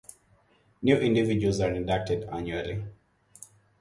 [0.81, 2.83] New individuals are inducted annually.